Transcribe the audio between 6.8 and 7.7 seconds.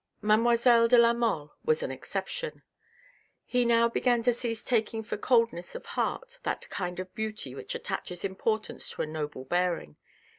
of beauty